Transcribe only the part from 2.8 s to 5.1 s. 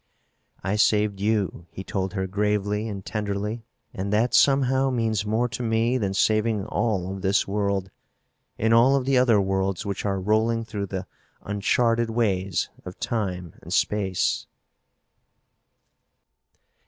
and tenderly, "and that somehow